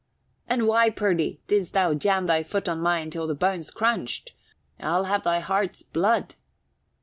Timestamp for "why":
0.67-0.89